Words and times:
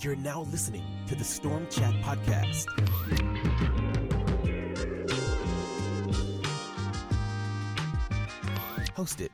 You're 0.00 0.14
now 0.14 0.42
listening 0.52 0.84
to 1.08 1.16
the 1.16 1.24
Storm 1.24 1.66
Chat 1.68 1.92
Podcast. 2.04 2.66
Hosted 8.96 9.30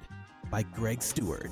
by 0.51 0.63
Greg 0.63 1.03
Stewart. 1.03 1.51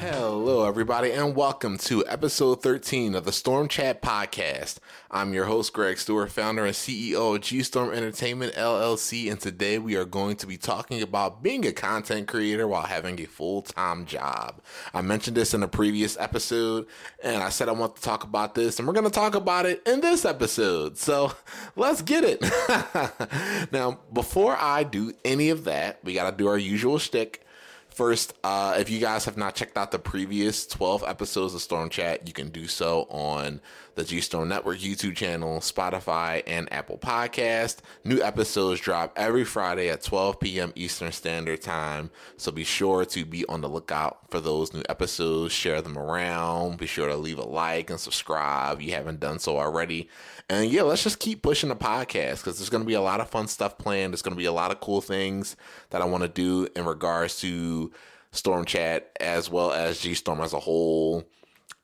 Hello, 0.00 0.66
everybody, 0.66 1.12
and 1.12 1.36
welcome 1.36 1.76
to 1.76 2.02
episode 2.06 2.62
13 2.62 3.14
of 3.14 3.26
the 3.26 3.32
Storm 3.32 3.68
Chat 3.68 4.00
Podcast. 4.00 4.76
I'm 5.10 5.34
your 5.34 5.44
host, 5.44 5.74
Greg 5.74 5.98
Stewart, 5.98 6.32
founder 6.32 6.64
and 6.64 6.74
CEO 6.74 7.36
of 7.36 7.42
G 7.42 7.62
Storm 7.62 7.92
Entertainment 7.92 8.54
LLC, 8.54 9.30
and 9.30 9.38
today 9.38 9.76
we 9.78 9.96
are 9.96 10.06
going 10.06 10.36
to 10.36 10.46
be 10.46 10.56
talking 10.56 11.02
about 11.02 11.42
being 11.42 11.66
a 11.66 11.72
content 11.72 12.28
creator 12.28 12.66
while 12.66 12.86
having 12.86 13.20
a 13.20 13.26
full 13.26 13.60
time 13.60 14.06
job. 14.06 14.62
I 14.94 15.02
mentioned 15.02 15.36
this 15.36 15.52
in 15.52 15.62
a 15.62 15.68
previous 15.68 16.16
episode, 16.18 16.86
and 17.22 17.42
I 17.42 17.50
said 17.50 17.68
I 17.68 17.72
want 17.72 17.96
to 17.96 18.02
talk 18.02 18.24
about 18.24 18.54
this, 18.54 18.78
and 18.78 18.88
we're 18.88 18.94
going 18.94 19.04
to 19.04 19.10
talk 19.10 19.34
about 19.34 19.66
it 19.66 19.86
in 19.86 20.00
this 20.00 20.24
episode. 20.24 20.96
So 20.96 21.34
let's 21.76 22.00
get 22.00 22.24
it. 22.24 22.40
now, 23.70 23.98
before 24.10 24.56
I 24.58 24.82
do 24.82 25.12
any 25.26 25.50
of 25.50 25.64
that, 25.64 26.02
we 26.02 26.14
got 26.14 26.30
to 26.30 26.34
do 26.34 26.48
our 26.48 26.56
usual 26.56 26.98
shtick. 26.98 27.44
First, 28.00 28.32
uh, 28.42 28.76
if 28.78 28.88
you 28.88 28.98
guys 28.98 29.26
have 29.26 29.36
not 29.36 29.54
checked 29.54 29.76
out 29.76 29.90
the 29.90 29.98
previous 29.98 30.66
12 30.66 31.04
episodes 31.06 31.54
of 31.54 31.60
Storm 31.60 31.90
Chat, 31.90 32.26
you 32.26 32.32
can 32.32 32.48
do 32.48 32.66
so 32.66 33.02
on 33.10 33.60
the 33.94 34.04
G 34.04 34.20
Storm 34.20 34.48
Network 34.48 34.78
YouTube 34.78 35.16
channel, 35.16 35.60
Spotify, 35.60 36.42
and 36.46 36.72
Apple 36.72 36.98
Podcast. 36.98 37.78
New 38.04 38.22
episodes 38.22 38.80
drop 38.80 39.12
every 39.16 39.44
Friday 39.44 39.88
at 39.88 40.02
12 40.02 40.40
p.m. 40.40 40.72
Eastern 40.74 41.12
Standard 41.12 41.62
Time. 41.62 42.10
So 42.36 42.52
be 42.52 42.64
sure 42.64 43.04
to 43.04 43.24
be 43.24 43.44
on 43.46 43.60
the 43.60 43.68
lookout 43.68 44.30
for 44.30 44.40
those 44.40 44.72
new 44.72 44.82
episodes. 44.88 45.52
Share 45.52 45.82
them 45.82 45.98
around. 45.98 46.78
Be 46.78 46.86
sure 46.86 47.08
to 47.08 47.16
leave 47.16 47.38
a 47.38 47.44
like 47.44 47.90
and 47.90 48.00
subscribe 48.00 48.78
if 48.78 48.86
you 48.86 48.92
haven't 48.92 49.20
done 49.20 49.38
so 49.38 49.58
already. 49.58 50.08
And 50.48 50.70
yeah, 50.70 50.82
let's 50.82 51.04
just 51.04 51.20
keep 51.20 51.42
pushing 51.42 51.68
the 51.68 51.76
podcast 51.76 52.38
because 52.38 52.58
there's 52.58 52.70
going 52.70 52.82
to 52.82 52.88
be 52.88 52.94
a 52.94 53.00
lot 53.00 53.20
of 53.20 53.30
fun 53.30 53.46
stuff 53.46 53.78
planned. 53.78 54.12
There's 54.12 54.22
going 54.22 54.34
to 54.34 54.38
be 54.38 54.46
a 54.46 54.52
lot 54.52 54.70
of 54.70 54.80
cool 54.80 55.00
things 55.00 55.56
that 55.90 56.02
I 56.02 56.06
want 56.06 56.22
to 56.22 56.28
do 56.28 56.68
in 56.74 56.84
regards 56.84 57.38
to 57.40 57.92
Storm 58.32 58.64
Chat 58.64 59.10
as 59.20 59.50
well 59.50 59.72
as 59.72 60.00
G 60.00 60.14
Storm 60.14 60.40
as 60.40 60.52
a 60.52 60.60
whole. 60.60 61.24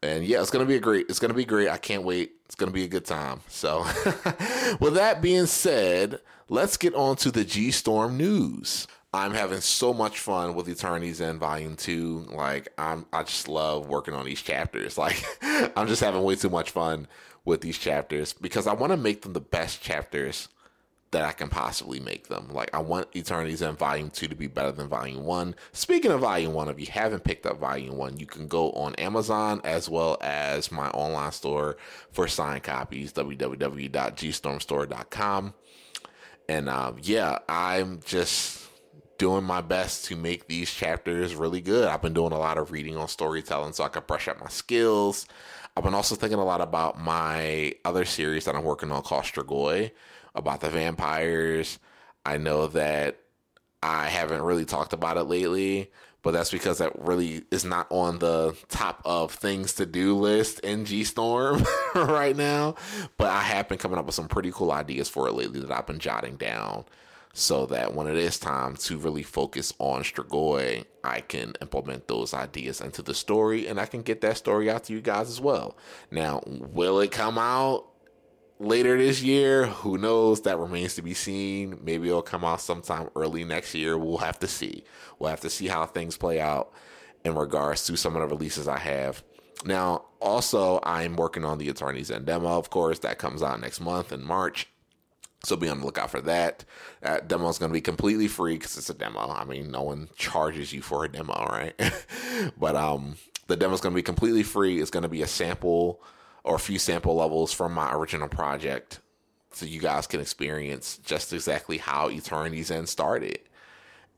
And 0.02 0.24
yeah, 0.24 0.40
it's 0.40 0.50
gonna 0.50 0.66
be 0.66 0.76
a 0.76 0.80
great. 0.80 1.06
It's 1.08 1.18
gonna 1.18 1.34
be 1.34 1.44
great. 1.44 1.68
I 1.68 1.78
can't 1.78 2.02
wait. 2.02 2.32
It's 2.44 2.54
gonna 2.54 2.72
be 2.72 2.84
a 2.84 2.88
good 2.88 3.04
time. 3.04 3.40
So, 3.48 3.80
with 4.80 4.94
that 4.94 5.20
being 5.20 5.46
said, 5.46 6.20
let's 6.48 6.76
get 6.76 6.94
on 6.94 7.16
to 7.16 7.30
the 7.30 7.44
G 7.44 7.70
Storm 7.70 8.16
news. 8.16 8.86
I'm 9.14 9.32
having 9.32 9.60
so 9.62 9.94
much 9.94 10.18
fun 10.20 10.54
with 10.54 10.68
Eternity's 10.68 11.20
End 11.20 11.40
Volume 11.40 11.76
Two. 11.76 12.26
Like 12.30 12.68
I'm, 12.76 13.06
I 13.12 13.22
just 13.22 13.48
love 13.48 13.88
working 13.88 14.14
on 14.14 14.26
these 14.26 14.42
chapters. 14.42 14.98
Like 14.98 15.24
I'm 15.76 15.88
just 15.88 16.02
having 16.02 16.22
way 16.22 16.36
too 16.36 16.50
much 16.50 16.70
fun 16.70 17.08
with 17.44 17.62
these 17.62 17.78
chapters 17.78 18.32
because 18.32 18.66
I 18.66 18.74
want 18.74 18.92
to 18.92 18.96
make 18.96 19.22
them 19.22 19.32
the 19.32 19.40
best 19.40 19.80
chapters 19.80 20.48
that 21.16 21.24
I 21.24 21.32
can 21.32 21.48
possibly 21.48 21.98
make 21.98 22.28
them. 22.28 22.48
Like 22.50 22.68
I 22.74 22.80
want 22.80 23.08
Eternity's 23.16 23.62
End 23.62 23.78
Volume 23.78 24.10
2 24.10 24.28
to 24.28 24.34
be 24.34 24.48
better 24.48 24.70
than 24.70 24.86
Volume 24.86 25.24
1. 25.24 25.54
Speaking 25.72 26.10
of 26.10 26.20
Volume 26.20 26.52
1, 26.52 26.68
if 26.68 26.78
you 26.78 26.88
haven't 26.90 27.24
picked 27.24 27.46
up 27.46 27.58
Volume 27.58 27.96
1, 27.96 28.18
you 28.18 28.26
can 28.26 28.48
go 28.48 28.70
on 28.72 28.94
Amazon 28.96 29.62
as 29.64 29.88
well 29.88 30.18
as 30.20 30.70
my 30.70 30.90
online 30.90 31.32
store 31.32 31.78
for 32.12 32.28
signed 32.28 32.64
copies, 32.64 33.14
www.gstormstore.com. 33.14 35.54
And 36.50 36.68
um, 36.68 36.96
yeah, 37.00 37.38
I'm 37.48 38.00
just 38.04 38.68
doing 39.16 39.44
my 39.44 39.62
best 39.62 40.04
to 40.06 40.16
make 40.16 40.48
these 40.48 40.70
chapters 40.70 41.34
really 41.34 41.62
good. 41.62 41.88
I've 41.88 42.02
been 42.02 42.12
doing 42.12 42.32
a 42.32 42.38
lot 42.38 42.58
of 42.58 42.72
reading 42.72 42.98
on 42.98 43.08
storytelling 43.08 43.72
so 43.72 43.84
I 43.84 43.88
can 43.88 44.02
brush 44.06 44.28
up 44.28 44.38
my 44.38 44.50
skills. 44.50 45.26
I've 45.74 45.84
been 45.84 45.94
also 45.94 46.14
thinking 46.14 46.38
a 46.38 46.44
lot 46.44 46.60
about 46.60 47.00
my 47.00 47.72
other 47.86 48.04
series 48.04 48.44
that 48.44 48.54
I'm 48.54 48.64
working 48.64 48.92
on 48.92 49.02
called 49.02 49.24
Strigoi 49.24 49.92
about 50.36 50.60
the 50.60 50.70
vampires. 50.70 51.78
I 52.24 52.36
know 52.38 52.66
that 52.68 53.18
I 53.82 54.08
haven't 54.08 54.42
really 54.42 54.64
talked 54.64 54.92
about 54.92 55.16
it 55.16 55.24
lately, 55.24 55.90
but 56.22 56.32
that's 56.32 56.50
because 56.50 56.78
that 56.78 56.98
really 56.98 57.44
is 57.50 57.64
not 57.64 57.86
on 57.90 58.18
the 58.18 58.56
top 58.68 59.00
of 59.04 59.32
things 59.32 59.74
to 59.74 59.86
do 59.86 60.16
list 60.16 60.60
in 60.60 60.84
G 60.84 61.04
Storm 61.04 61.64
right 61.94 62.36
now. 62.36 62.74
But 63.16 63.28
I 63.28 63.40
have 63.40 63.68
been 63.68 63.78
coming 63.78 63.98
up 63.98 64.06
with 64.06 64.14
some 64.14 64.28
pretty 64.28 64.50
cool 64.52 64.72
ideas 64.72 65.08
for 65.08 65.28
it 65.28 65.34
lately 65.34 65.60
that 65.60 65.70
I've 65.70 65.86
been 65.86 66.00
jotting 66.00 66.36
down 66.36 66.84
so 67.32 67.66
that 67.66 67.94
when 67.94 68.06
it 68.06 68.16
is 68.16 68.38
time 68.38 68.76
to 68.76 68.96
really 68.96 69.22
focus 69.22 69.72
on 69.78 70.02
Strigoi, 70.02 70.86
I 71.04 71.20
can 71.20 71.52
implement 71.60 72.08
those 72.08 72.32
ideas 72.32 72.80
into 72.80 73.02
the 73.02 73.14
story 73.14 73.68
and 73.68 73.78
I 73.78 73.84
can 73.84 74.00
get 74.00 74.22
that 74.22 74.38
story 74.38 74.70
out 74.70 74.84
to 74.84 74.94
you 74.94 75.02
guys 75.02 75.28
as 75.28 75.40
well. 75.40 75.76
Now, 76.10 76.42
will 76.46 76.98
it 77.00 77.12
come 77.12 77.36
out? 77.36 77.86
Later 78.58 78.96
this 78.96 79.22
year. 79.22 79.66
Who 79.66 79.98
knows? 79.98 80.42
That 80.42 80.58
remains 80.58 80.94
to 80.94 81.02
be 81.02 81.14
seen. 81.14 81.78
Maybe 81.82 82.08
it'll 82.08 82.22
come 82.22 82.44
out 82.44 82.60
sometime 82.60 83.08
early 83.16 83.44
next 83.44 83.74
year. 83.74 83.98
We'll 83.98 84.18
have 84.18 84.38
to 84.40 84.46
see. 84.46 84.84
We'll 85.18 85.30
have 85.30 85.40
to 85.40 85.50
see 85.50 85.68
how 85.68 85.86
things 85.86 86.16
play 86.16 86.40
out 86.40 86.72
in 87.24 87.34
regards 87.34 87.84
to 87.86 87.96
some 87.96 88.16
of 88.16 88.22
the 88.22 88.34
releases 88.34 88.68
I 88.68 88.78
have. 88.78 89.22
Now, 89.64 90.04
also, 90.20 90.80
I'm 90.82 91.16
working 91.16 91.44
on 91.44 91.58
the 91.58 91.68
Eternity's 91.68 92.10
End 92.10 92.26
demo, 92.26 92.58
of 92.58 92.70
course. 92.70 93.00
That 93.00 93.18
comes 93.18 93.42
out 93.42 93.60
next 93.60 93.80
month 93.80 94.12
in 94.12 94.24
March. 94.24 94.68
So 95.44 95.56
be 95.56 95.68
on 95.68 95.80
the 95.80 95.86
lookout 95.86 96.10
for 96.10 96.20
that. 96.22 96.64
That 97.02 97.28
demo 97.28 97.48
is 97.48 97.58
going 97.58 97.70
to 97.70 97.74
be 97.74 97.80
completely 97.80 98.26
free 98.26 98.54
because 98.54 98.76
it's 98.76 98.90
a 98.90 98.94
demo. 98.94 99.30
I 99.30 99.44
mean, 99.44 99.70
no 99.70 99.82
one 99.82 100.08
charges 100.16 100.72
you 100.72 100.82
for 100.82 101.04
a 101.04 101.08
demo, 101.08 101.46
right? 101.50 101.74
but 102.58 102.74
um, 102.74 103.16
the 103.46 103.56
demo 103.56 103.74
is 103.74 103.80
going 103.80 103.92
to 103.92 103.96
be 103.96 104.02
completely 104.02 104.42
free. 104.42 104.80
It's 104.80 104.90
going 104.90 105.04
to 105.04 105.08
be 105.08 105.22
a 105.22 105.26
sample 105.26 106.02
or 106.46 106.54
a 106.54 106.60
few 106.60 106.78
sample 106.78 107.16
levels 107.16 107.52
from 107.52 107.74
my 107.74 107.92
original 107.92 108.28
project 108.28 109.00
so 109.50 109.66
you 109.66 109.80
guys 109.80 110.06
can 110.06 110.20
experience 110.20 110.98
just 111.04 111.32
exactly 111.32 111.78
how 111.78 112.08
Eternity's 112.08 112.70
End 112.70 112.88
started. 112.88 113.40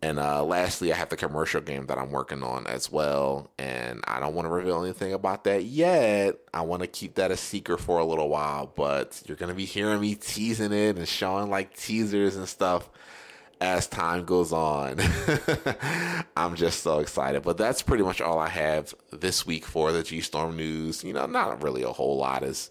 And 0.01 0.21
uh, 0.21 0.45
lastly, 0.45 0.93
I 0.93 0.97
have 0.97 1.09
the 1.09 1.17
commercial 1.17 1.61
game 1.61 1.87
that 1.87 1.99
I'm 1.99 2.11
working 2.11 2.43
on 2.43 2.67
as 2.69 2.91
well. 2.91 3.51
And 3.59 4.05
I 4.07 4.21
don't 4.21 4.35
want 4.35 4.47
to 4.47 4.51
reveal 4.51 4.85
anything 4.85 5.13
about 5.13 5.45
that 5.45 5.65
yet. 5.65 6.37
I 6.55 6.61
want 6.63 6.83
to 6.83 6.87
keep 6.89 7.17
that 7.17 7.33
a 7.33 7.37
secret 7.37 7.79
for 7.79 7.99
a 7.99 8.05
little 8.05 8.29
while, 8.29 8.73
but 8.77 9.21
you're 9.27 9.37
going 9.37 9.49
to 9.49 9.57
be 9.57 9.65
hearing 9.65 10.01
me 10.01 10.15
teasing 10.15 10.73
it 10.73 10.99
and 10.99 11.09
showing 11.09 11.51
like 11.51 11.77
teasers 11.77 12.37
and 12.37 12.49
stuff 12.49 12.91
as 13.61 13.87
time 13.87 14.25
goes 14.25 14.53
on. 14.53 14.99
I'm 16.37 16.55
just 16.55 16.83
so 16.83 17.01
excited. 17.01 17.43
But 17.43 17.57
that's 17.59 17.83
pretty 17.83 18.05
much 18.05 18.21
all 18.21 18.39
I 18.39 18.49
have 18.49 18.95
this 19.13 19.47
week 19.47 19.65
for 19.65 19.93
the 19.93 20.03
G 20.03 20.21
Storm 20.21 20.57
news. 20.57 21.05
You 21.05 21.13
know, 21.13 21.27
not 21.27 21.63
really 21.63 21.83
a 21.83 21.93
whole 21.93 22.17
lot 22.17 22.43
is 22.45 22.71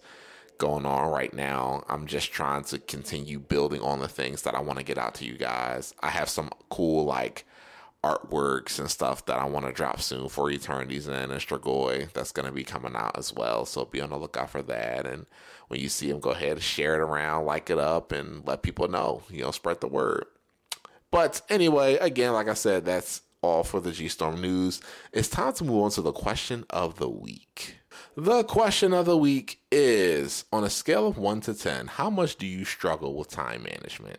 going 0.58 0.86
on 0.86 1.10
right 1.10 1.32
now. 1.32 1.84
I'm 1.88 2.06
just 2.06 2.32
trying 2.32 2.64
to 2.64 2.78
continue 2.78 3.38
building 3.38 3.80
on 3.80 4.00
the 4.00 4.08
things 4.08 4.42
that 4.42 4.54
I 4.54 4.60
want 4.60 4.78
to 4.78 4.84
get 4.84 4.98
out 4.98 5.14
to 5.16 5.24
you 5.24 5.36
guys. 5.36 5.94
I 6.00 6.08
have 6.08 6.28
some 6.28 6.50
cool 6.68 7.04
like 7.04 7.44
artworks 8.04 8.78
and 8.78 8.90
stuff 8.90 9.26
that 9.26 9.38
I 9.38 9.44
want 9.44 9.66
to 9.66 9.72
drop 9.72 10.00
soon 10.00 10.28
for 10.28 10.50
Eternity's 10.50 11.08
End 11.08 11.32
Strigoi 11.32 12.12
that's 12.12 12.32
going 12.32 12.46
to 12.46 12.52
be 12.52 12.64
coming 12.64 12.94
out 12.94 13.18
as 13.18 13.32
well. 13.32 13.66
So 13.66 13.84
be 13.84 14.00
on 14.00 14.10
the 14.10 14.18
lookout 14.18 14.50
for 14.50 14.62
that. 14.62 15.06
And 15.06 15.26
when 15.68 15.80
you 15.80 15.88
see 15.88 16.10
them, 16.10 16.20
go 16.20 16.30
ahead 16.30 16.52
and 16.52 16.62
share 16.62 16.94
it 16.94 17.00
around, 17.00 17.44
like 17.44 17.70
it 17.70 17.78
up, 17.78 18.12
and 18.12 18.46
let 18.46 18.62
people 18.62 18.88
know. 18.88 19.22
You 19.30 19.42
know, 19.42 19.50
spread 19.50 19.80
the 19.80 19.88
word. 19.88 20.24
But 21.10 21.40
anyway, 21.48 21.96
again, 21.96 22.32
like 22.32 22.48
I 22.48 22.54
said, 22.54 22.84
that's 22.84 23.22
all 23.42 23.64
for 23.64 23.80
the 23.80 23.92
G 23.92 24.08
Storm 24.08 24.40
news. 24.40 24.80
It's 25.12 25.28
time 25.28 25.52
to 25.54 25.64
move 25.64 25.84
on 25.84 25.90
to 25.92 26.02
the 26.02 26.12
question 26.12 26.64
of 26.70 26.98
the 26.98 27.08
week. 27.08 27.76
The 28.16 28.44
question 28.44 28.92
of 28.92 29.06
the 29.06 29.16
week 29.16 29.60
is 29.70 30.44
on 30.52 30.64
a 30.64 30.70
scale 30.70 31.06
of 31.06 31.18
1 31.18 31.40
to 31.42 31.54
10, 31.54 31.86
how 31.86 32.10
much 32.10 32.36
do 32.36 32.46
you 32.46 32.64
struggle 32.64 33.14
with 33.14 33.28
time 33.28 33.62
management? 33.62 34.18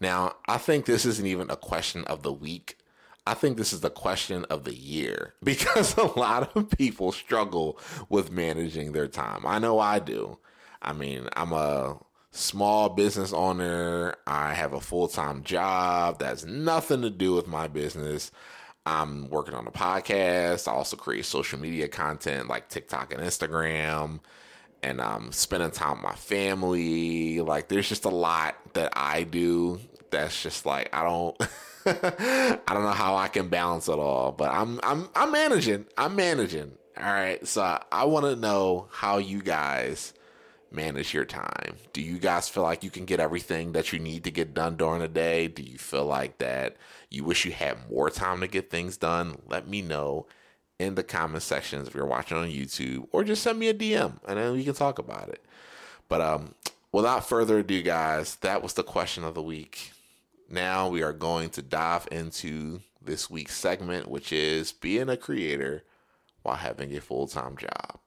Now, 0.00 0.36
I 0.48 0.58
think 0.58 0.86
this 0.86 1.04
isn't 1.04 1.26
even 1.26 1.50
a 1.50 1.56
question 1.56 2.04
of 2.04 2.22
the 2.22 2.32
week. 2.32 2.78
I 3.26 3.34
think 3.34 3.56
this 3.56 3.72
is 3.72 3.80
the 3.80 3.90
question 3.90 4.44
of 4.46 4.64
the 4.64 4.74
year 4.74 5.34
because 5.42 5.96
a 5.96 6.18
lot 6.18 6.56
of 6.56 6.70
people 6.70 7.12
struggle 7.12 7.78
with 8.08 8.30
managing 8.30 8.92
their 8.92 9.08
time. 9.08 9.46
I 9.46 9.58
know 9.58 9.78
I 9.78 9.98
do. 9.98 10.38
I 10.80 10.92
mean, 10.92 11.28
I'm 11.34 11.52
a 11.52 11.98
small 12.30 12.88
business 12.88 13.32
owner. 13.32 14.14
I 14.26 14.54
have 14.54 14.72
a 14.72 14.80
full 14.80 15.08
time 15.08 15.42
job 15.42 16.18
that's 16.18 16.44
nothing 16.44 17.02
to 17.02 17.10
do 17.10 17.34
with 17.34 17.46
my 17.46 17.68
business. 17.68 18.30
I'm 18.86 19.28
working 19.28 19.54
on 19.54 19.66
a 19.66 19.70
podcast. 19.70 20.66
I 20.66 20.72
also 20.72 20.96
create 20.96 21.26
social 21.26 21.58
media 21.58 21.88
content 21.88 22.48
like 22.48 22.68
TikTok 22.68 23.12
and 23.12 23.22
Instagram. 23.22 24.20
And 24.82 25.00
I'm 25.00 25.32
spending 25.32 25.70
time 25.72 25.96
with 25.96 26.02
my 26.02 26.14
family. 26.14 27.40
Like, 27.40 27.68
there's 27.68 27.88
just 27.88 28.04
a 28.04 28.10
lot 28.10 28.56
that 28.74 28.92
I 28.94 29.24
do 29.24 29.80
that's 30.10 30.42
just 30.42 30.64
like, 30.66 30.94
I 30.94 31.02
don't. 31.02 31.36
I 31.86 32.60
don't 32.66 32.82
know 32.82 32.90
how 32.90 33.16
I 33.16 33.28
can 33.28 33.48
balance 33.48 33.88
it 33.88 33.98
all, 33.98 34.30
but 34.32 34.50
I'm 34.50 34.78
I'm 34.82 35.08
I'm 35.14 35.32
managing. 35.32 35.86
I'm 35.96 36.16
managing. 36.16 36.72
All 36.98 37.04
right. 37.04 37.46
So 37.46 37.62
I, 37.62 37.82
I 37.90 38.04
want 38.04 38.26
to 38.26 38.36
know 38.36 38.88
how 38.90 39.16
you 39.16 39.40
guys 39.40 40.12
manage 40.70 41.14
your 41.14 41.24
time? 41.24 41.76
Do 41.92 42.02
you 42.02 42.18
guys 42.18 42.48
feel 42.48 42.62
like 42.62 42.84
you 42.84 42.90
can 42.90 43.04
get 43.04 43.20
everything 43.20 43.72
that 43.72 43.92
you 43.92 43.98
need 43.98 44.24
to 44.24 44.30
get 44.30 44.54
done 44.54 44.76
during 44.76 45.00
the 45.00 45.08
day? 45.08 45.48
Do 45.48 45.62
you 45.62 45.78
feel 45.78 46.04
like 46.04 46.38
that 46.38 46.76
you 47.10 47.24
wish 47.24 47.44
you 47.44 47.52
had 47.52 47.90
more 47.90 48.10
time 48.10 48.40
to 48.40 48.46
get 48.46 48.70
things 48.70 48.96
done? 48.96 49.38
Let 49.46 49.68
me 49.68 49.82
know 49.82 50.26
in 50.78 50.94
the 50.94 51.02
comment 51.02 51.42
sections 51.42 51.88
if 51.88 51.94
you're 51.94 52.06
watching 52.06 52.36
on 52.36 52.48
YouTube 52.48 53.08
or 53.10 53.24
just 53.24 53.42
send 53.42 53.58
me 53.58 53.68
a 53.68 53.74
DM 53.74 54.18
and 54.26 54.38
then 54.38 54.52
we 54.52 54.64
can 54.64 54.74
talk 54.74 54.98
about 54.98 55.28
it. 55.28 55.44
But 56.08 56.20
um 56.20 56.54
without 56.92 57.28
further 57.28 57.58
ado 57.58 57.82
guys, 57.82 58.36
that 58.36 58.62
was 58.62 58.74
the 58.74 58.82
question 58.82 59.24
of 59.24 59.34
the 59.34 59.42
week. 59.42 59.92
Now 60.48 60.88
we 60.88 61.02
are 61.02 61.12
going 61.12 61.50
to 61.50 61.62
dive 61.62 62.08
into 62.10 62.80
this 63.02 63.30
week's 63.30 63.56
segment 63.56 64.08
which 64.08 64.32
is 64.32 64.72
being 64.72 65.08
a 65.08 65.16
creator 65.16 65.84
while 66.42 66.56
having 66.56 66.94
a 66.96 67.00
full-time 67.00 67.56
job 67.56 67.98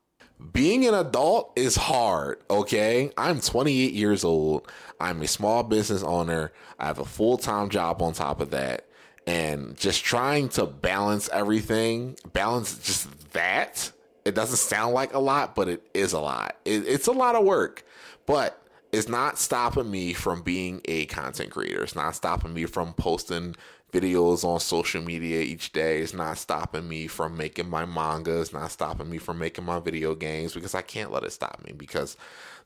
being 0.53 0.85
an 0.85 0.93
adult 0.93 1.51
is 1.55 1.75
hard, 1.75 2.39
okay? 2.49 3.11
I'm 3.17 3.39
28 3.39 3.93
years 3.93 4.23
old. 4.23 4.67
I'm 4.99 5.21
a 5.21 5.27
small 5.27 5.63
business 5.63 6.03
owner. 6.03 6.51
I 6.79 6.85
have 6.85 6.99
a 6.99 7.05
full 7.05 7.37
time 7.37 7.69
job 7.69 8.01
on 8.01 8.13
top 8.13 8.41
of 8.41 8.51
that. 8.51 8.85
And 9.27 9.77
just 9.77 10.03
trying 10.03 10.49
to 10.49 10.65
balance 10.65 11.29
everything, 11.31 12.17
balance 12.33 12.77
just 12.79 13.31
that. 13.31 13.91
It 14.25 14.35
doesn't 14.35 14.57
sound 14.57 14.93
like 14.93 15.13
a 15.13 15.19
lot, 15.19 15.55
but 15.55 15.67
it 15.67 15.87
is 15.93 16.13
a 16.13 16.19
lot. 16.19 16.55
It, 16.65 16.87
it's 16.87 17.07
a 17.07 17.11
lot 17.11 17.35
of 17.35 17.43
work, 17.43 17.83
but 18.25 18.60
it's 18.91 19.07
not 19.07 19.39
stopping 19.39 19.89
me 19.89 20.13
from 20.13 20.41
being 20.41 20.81
a 20.85 21.05
content 21.05 21.51
creator. 21.51 21.83
It's 21.83 21.95
not 21.95 22.15
stopping 22.15 22.53
me 22.53 22.65
from 22.65 22.93
posting 22.93 23.55
videos 23.91 24.43
on 24.43 24.59
social 24.59 25.01
media 25.01 25.41
each 25.41 25.71
day. 25.71 26.01
It's 26.01 26.13
not 26.13 26.37
stopping 26.37 26.87
me 26.87 27.07
from 27.07 27.37
making 27.37 27.69
my 27.69 27.85
manga. 27.85 28.41
It's 28.41 28.53
not 28.53 28.71
stopping 28.71 29.09
me 29.09 29.17
from 29.17 29.39
making 29.39 29.65
my 29.65 29.79
video 29.79 30.15
games 30.15 30.53
because 30.53 30.75
I 30.75 30.81
can't 30.81 31.11
let 31.11 31.23
it 31.23 31.31
stop 31.31 31.63
me 31.65 31.73
because 31.73 32.17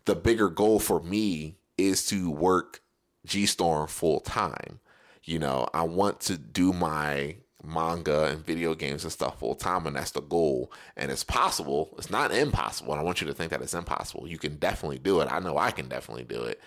the 0.06 0.16
bigger 0.16 0.50
goal 0.50 0.80
for 0.80 1.02
me 1.02 1.58
is 1.78 2.06
to 2.08 2.32
work 2.32 2.82
G 3.26 3.46
Storm 3.46 3.88
full 3.88 4.20
time. 4.20 4.80
You 5.24 5.40
know, 5.40 5.68
I 5.74 5.84
want 5.84 6.20
to 6.22 6.38
do 6.38 6.74
my 6.74 7.38
manga 7.66 8.26
and 8.26 8.46
video 8.46 8.76
games 8.76 9.04
and 9.04 9.12
stuff 9.12 9.40
full 9.40 9.56
time, 9.56 9.88
and 9.88 9.96
that's 9.96 10.12
the 10.12 10.22
goal. 10.22 10.72
And 10.96 11.12
it's 11.12 11.24
possible. 11.24 11.94
It's 11.98 12.10
not 12.10 12.32
impossible. 12.32 12.94
And 12.94 13.02
I 13.02 13.04
want 13.04 13.22
you 13.22 13.28
to 13.28 13.34
think 13.34 13.52
that 13.52 13.62
it's 13.62 13.74
impossible. 13.74 14.28
You 14.28 14.38
can 14.38 14.56
definitely 14.56 15.00
do 15.00 15.22
it. 15.22 15.28
I 15.32 15.40
know 15.40 15.58
I 15.58 15.72
can 15.72 15.88
definitely 15.88 16.24
do 16.24 16.44
it 16.44 16.62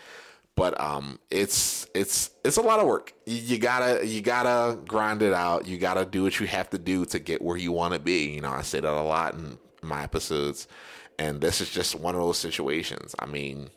but 0.58 0.78
um, 0.80 1.20
it's 1.30 1.86
it's 1.94 2.32
it's 2.44 2.56
a 2.56 2.60
lot 2.60 2.80
of 2.80 2.86
work. 2.88 3.12
You, 3.26 3.36
you, 3.36 3.58
gotta 3.60 4.04
you 4.04 4.20
gotta 4.20 4.76
grind 4.88 5.22
it 5.22 5.32
out. 5.32 5.68
You 5.68 5.78
gotta 5.78 6.04
do 6.04 6.24
what 6.24 6.40
you 6.40 6.48
have 6.48 6.68
to 6.70 6.78
do 6.78 7.04
to 7.06 7.20
get 7.20 7.40
where 7.40 7.56
you 7.56 7.70
want 7.70 7.94
to 7.94 8.00
be. 8.00 8.30
You 8.30 8.40
know, 8.40 8.50
I 8.50 8.62
say 8.62 8.80
that 8.80 8.92
a 8.92 9.02
lot 9.02 9.34
in 9.34 9.56
my 9.82 10.02
episodes, 10.02 10.66
and 11.16 11.40
this 11.40 11.60
is 11.60 11.70
just 11.70 11.94
one 11.94 12.16
of 12.16 12.20
those 12.20 12.38
situations. 12.38 13.14
I 13.20 13.26
mean, 13.26 13.70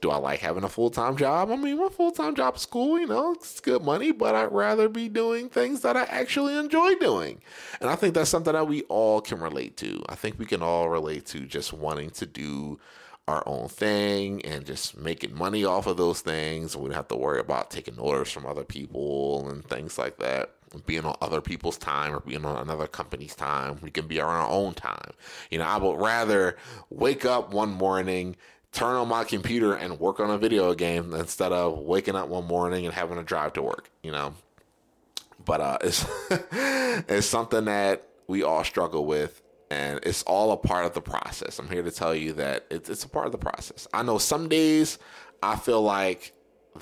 do 0.00 0.10
I 0.10 0.16
like 0.16 0.40
having 0.40 0.64
a 0.64 0.68
full 0.68 0.90
time 0.90 1.16
job? 1.16 1.50
I 1.50 1.56
mean, 1.56 1.78
my 1.78 1.88
full 1.88 2.12
time 2.12 2.34
job 2.34 2.56
is 2.56 2.66
cool. 2.66 2.98
You 2.98 3.06
know, 3.06 3.32
it's 3.32 3.60
good 3.60 3.82
money, 3.82 4.12
but 4.12 4.34
I'd 4.34 4.52
rather 4.52 4.88
be 4.88 5.08
doing 5.08 5.48
things 5.48 5.80
that 5.82 5.96
I 5.96 6.04
actually 6.04 6.56
enjoy 6.56 6.94
doing, 6.94 7.40
and 7.80 7.90
I 7.90 7.96
think 7.96 8.14
that's 8.14 8.30
something 8.30 8.52
that 8.52 8.68
we 8.68 8.82
all 8.82 9.20
can 9.20 9.40
relate 9.40 9.76
to. 9.78 10.02
I 10.08 10.14
think 10.14 10.38
we 10.38 10.46
can 10.46 10.62
all 10.62 10.88
relate 10.88 11.26
to 11.26 11.40
just 11.46 11.72
wanting 11.72 12.10
to 12.10 12.26
do 12.26 12.78
our 13.28 13.42
own 13.46 13.68
thing 13.68 14.44
and 14.44 14.64
just 14.64 14.96
making 14.96 15.36
money 15.36 15.64
off 15.64 15.86
of 15.86 15.98
those 15.98 16.22
things. 16.22 16.74
We 16.74 16.88
don't 16.88 16.96
have 16.96 17.08
to 17.08 17.16
worry 17.16 17.40
about 17.40 17.70
taking 17.70 17.98
orders 17.98 18.32
from 18.32 18.46
other 18.46 18.64
people 18.64 19.48
and 19.48 19.62
things 19.64 19.98
like 19.98 20.18
that. 20.18 20.54
Being 20.86 21.04
on 21.04 21.16
other 21.20 21.40
people's 21.40 21.78
time 21.78 22.14
or 22.14 22.20
being 22.20 22.44
on 22.44 22.56
another 22.56 22.86
company's 22.86 23.34
time. 23.34 23.78
We 23.82 23.90
can 23.90 24.06
be 24.06 24.20
on 24.20 24.28
our 24.28 24.48
own 24.48 24.74
time. 24.74 25.12
You 25.50 25.58
know, 25.58 25.64
I 25.64 25.76
would 25.76 26.00
rather 26.00 26.56
wake 26.90 27.24
up 27.24 27.52
one 27.52 27.70
morning, 27.70 28.36
turn 28.72 28.96
on 28.96 29.08
my 29.08 29.24
computer 29.24 29.74
and 29.74 29.98
work 29.98 30.20
on 30.20 30.30
a 30.30 30.38
video 30.38 30.74
game 30.74 31.14
instead 31.14 31.52
of 31.52 31.78
waking 31.78 32.14
up 32.14 32.28
one 32.28 32.46
morning 32.46 32.84
and 32.84 32.94
having 32.94 33.16
to 33.16 33.22
drive 33.22 33.52
to 33.54 33.62
work, 33.62 33.90
you 34.02 34.12
know. 34.12 34.34
But 35.44 35.60
uh, 35.60 35.78
it's 35.82 36.06
it's 36.30 37.26
something 37.26 37.64
that 37.66 38.06
we 38.26 38.42
all 38.42 38.64
struggle 38.64 39.06
with 39.06 39.42
and 39.70 40.00
it's 40.02 40.22
all 40.22 40.52
a 40.52 40.56
part 40.56 40.86
of 40.86 40.94
the 40.94 41.00
process. 41.00 41.58
I'm 41.58 41.68
here 41.68 41.82
to 41.82 41.90
tell 41.90 42.14
you 42.14 42.32
that 42.34 42.66
it's, 42.70 42.88
it's 42.88 43.04
a 43.04 43.08
part 43.08 43.26
of 43.26 43.32
the 43.32 43.38
process. 43.38 43.86
I 43.92 44.02
know 44.02 44.18
some 44.18 44.48
days 44.48 44.98
I 45.42 45.56
feel 45.56 45.82
like 45.82 46.32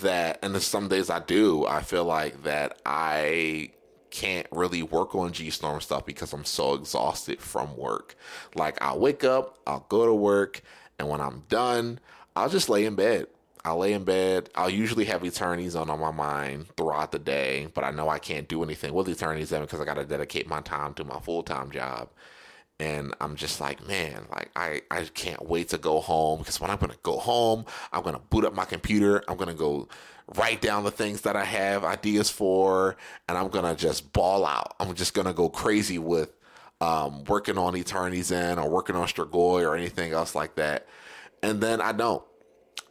that, 0.00 0.39
and 0.43 0.61
some 0.62 0.89
days 0.89 1.11
I 1.11 1.21
do, 1.21 1.67
I 1.67 1.82
feel 1.82 2.05
like 2.05 2.43
that 2.44 2.81
I 2.85 3.71
can't 4.11 4.47
really 4.50 4.82
work 4.82 5.15
on 5.15 5.32
G 5.32 5.50
Storm 5.50 5.81
stuff 5.81 6.06
because 6.06 6.32
I'm 6.32 6.44
so 6.44 6.75
exhausted 6.75 7.41
from 7.41 7.77
work. 7.77 8.15
Like 8.55 8.81
I'll 8.81 8.99
wake 8.99 9.25
up, 9.25 9.59
I'll 9.67 9.87
go 9.89 10.06
to 10.06 10.15
work, 10.15 10.62
and 10.98 11.08
when 11.08 11.20
I'm 11.20 11.44
done, 11.48 12.00
I'll 12.34 12.48
just 12.48 12.69
lay 12.69 12.84
in 12.84 12.94
bed. 12.94 13.26
I'll 13.64 13.78
lay 13.78 13.94
in 13.94 14.04
bed. 14.04 14.48
I'll 14.54 14.70
usually 14.70 15.06
have 15.06 15.25
Eternity's 15.25 15.75
End 15.75 15.90
on 15.90 15.98
my 15.98 16.12
mind 16.12 16.66
throughout 16.76 17.10
the 17.10 17.19
day, 17.19 17.69
but 17.75 17.82
I 17.82 17.90
know 17.90 18.08
I 18.08 18.20
can't 18.20 18.48
do 18.48 18.62
anything 18.62 18.94
with 18.94 19.08
Eternity's 19.08 19.52
End 19.52 19.64
because 19.66 19.81
I 19.81 19.84
got 19.84 19.94
to 19.94 20.04
dedicate 20.04 20.48
my 20.48 20.60
time 20.60 20.94
to 20.94 21.04
my 21.04 21.19
full 21.19 21.43
time 21.43 21.70
job 21.70 22.08
and 22.78 23.14
I'm 23.20 23.37
just 23.37 23.60
like, 23.60 23.87
man, 23.87 24.26
like 24.31 24.50
I, 24.54 24.82
I 24.90 25.04
can't 25.04 25.46
wait 25.46 25.69
to 25.70 25.78
go 25.78 26.00
home 26.00 26.40
because 26.40 26.60
when 26.60 26.70
I'm 26.70 26.78
gonna 26.78 26.96
go 27.02 27.16
home, 27.19 27.64
I'm 27.93 28.02
gonna 28.02 28.19
boot 28.19 28.44
up 28.44 28.54
my 28.54 28.64
computer, 28.64 29.22
I'm 29.28 29.37
gonna 29.37 29.54
go 29.54 29.88
write 30.34 30.60
down 30.60 30.84
the 30.84 30.90
things 30.90 31.22
that 31.22 31.37
I 31.37 31.44
have 31.44 31.84
ideas 31.84 32.28
for, 32.31 32.96
and 33.28 33.38
I'm 33.38 33.48
gonna 33.48 33.75
just 33.75 34.12
ball 34.12 34.44
out. 34.44 34.75
I'm 34.78 34.94
just 34.94 35.14
gonna 35.14 35.32
go 35.32 35.48
crazy 35.48 35.98
with 35.98 36.31
um, 36.81 37.25
working 37.25 37.58
on 37.58 37.76
Eternity's 37.76 38.32
End 38.32 38.61
or 38.61 38.69
working 38.69 38.96
on 38.96 39.06
Strigoi 39.06 39.62
or 39.62 39.76
anything 39.76 40.12
else 40.12 40.34
like 40.34 40.56
that. 40.56 40.87
And 41.43 41.61
then 41.61 41.81
I 41.81 41.93
don't. 41.93 42.23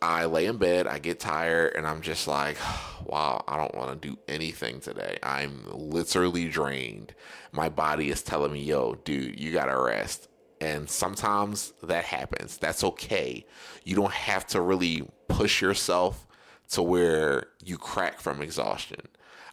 I 0.02 0.26
lay 0.26 0.46
in 0.46 0.58
bed, 0.58 0.88
I 0.88 1.00
get 1.00 1.20
tired, 1.20 1.76
and 1.76 1.88
I'm 1.88 2.02
just 2.02 2.28
like, 2.28 2.58
wow, 3.06 3.44
I 3.48 3.58
don't 3.58 3.76
want 3.76 4.02
to 4.02 4.08
do 4.08 4.18
anything 4.28 4.80
today. 4.80 5.18
I'm 5.24 5.64
literally 5.72 6.48
drained. 6.50 7.16
My 7.52 7.70
body 7.70 8.10
is 8.10 8.22
telling 8.22 8.54
me, 8.54 8.64
yo, 8.64 8.96
dude, 8.96 9.40
you 9.40 9.52
got 9.52 9.66
to 9.66 9.80
rest. 9.80 10.28
And 10.62 10.90
sometimes 10.90 11.74
that 11.84 12.06
happens. 12.06 12.58
That's 12.58 12.84
okay. 12.84 13.46
You 13.84 13.96
don't 13.96 14.14
have 14.14 14.46
to 14.48 14.62
really 14.62 15.08
push 15.28 15.62
yourself 15.62 16.28
to 16.70 16.82
where 16.82 17.48
you 17.64 17.78
crack 17.78 18.20
from 18.20 18.42
exhaustion. 18.42 19.02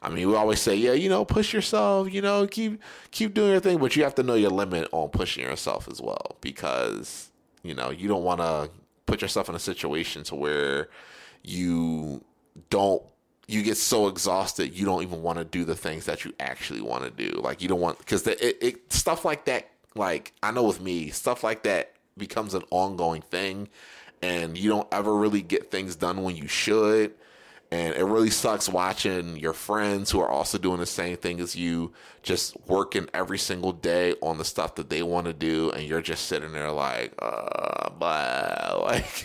I 0.03 0.09
mean, 0.09 0.29
we 0.29 0.35
always 0.35 0.61
say, 0.61 0.75
yeah, 0.75 0.93
you 0.93 1.09
know, 1.09 1.25
push 1.25 1.53
yourself, 1.53 2.13
you 2.13 2.21
know, 2.21 2.47
keep 2.47 2.81
keep 3.11 3.35
doing 3.35 3.53
your 3.53 3.61
thing, 3.61 3.79
but 3.79 3.95
you 3.97 4.03
have 4.03 4.15
to 4.17 4.23
know 4.23 4.35
your 4.35 4.51
limit 4.51 4.89
on 4.93 5.09
pushing 5.11 5.45
yourself 5.45 5.89
as 5.89 6.01
well 6.01 6.37
because, 6.41 7.31
you 7.63 7.75
know, 7.75 7.91
you 7.91 8.09
don't 8.09 8.25
want 8.25 8.41
to 8.41 8.71
put 9.07 9.23
yourself 9.23 9.49
in 9.49 9.55
a 9.55 9.61
situation 9.61 10.25
to 10.25 10.35
where 10.35 10.89
you 11.43 12.25
don't 12.69 13.03
you 13.49 13.63
get 13.63 13.77
so 13.77 14.07
exhausted 14.07 14.73
you 14.73 14.87
don't 14.87 15.03
even 15.03 15.21
want 15.23 15.39
to 15.39 15.45
do 15.45 15.65
the 15.65 15.75
things 15.75 16.07
that 16.07 16.25
you 16.25 16.33
actually 16.41 16.81
want 16.81 17.05
to 17.05 17.11
do. 17.11 17.39
Like 17.41 17.63
you 17.63 17.69
don't 17.69 17.81
want 17.81 17.99
because 17.99 18.27
it, 18.27 18.59
it 18.61 18.93
stuff 18.93 19.25
like 19.25 19.45
that 19.47 19.69
like 19.95 20.33
i 20.43 20.51
know 20.51 20.65
with 20.65 20.81
me 20.81 21.11
stuff 21.11 21.45
like 21.45 21.63
that 21.65 21.93
becomes 22.17 22.55
an 22.55 22.63
ongoing 22.71 23.23
thing 23.23 23.69
and 24.23 24.57
you 24.57 24.71
don't 24.71 24.89
ever 24.93 25.15
really 25.15 25.43
get 25.43 25.71
things 25.71 25.97
done 25.97 26.23
when 26.23 26.37
you 26.37 26.47
should 26.47 27.13
and 27.73 27.95
it 27.95 28.05
really 28.05 28.29
sucks 28.29 28.69
watching 28.69 29.39
your 29.39 29.55
friends 29.55 30.11
who 30.11 30.21
are 30.21 30.29
also 30.29 30.59
doing 30.59 30.79
the 30.79 30.85
same 30.85 31.17
thing 31.17 31.41
as 31.41 31.57
you 31.57 31.95
just 32.23 32.55
working 32.67 33.09
every 33.15 33.39
single 33.39 33.73
day 33.73 34.15
on 34.21 34.37
the 34.37 34.45
stuff 34.45 34.75
that 34.75 34.91
they 34.91 35.03
want 35.03 35.27
to 35.27 35.33
do. 35.33 35.71
And 35.71 35.83
you're 35.89 36.03
just 36.03 36.27
sitting 36.27 36.53
there 36.53 36.71
like, 36.71 37.15
uh, 37.19 37.89
blah. 37.89 38.59
Like, 38.83 39.25